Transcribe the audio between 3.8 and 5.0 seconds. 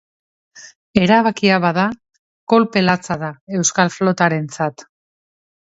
flotarentzat.